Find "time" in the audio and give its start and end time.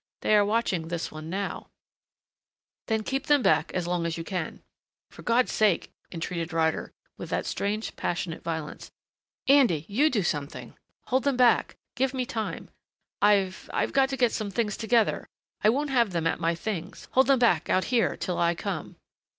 12.25-12.71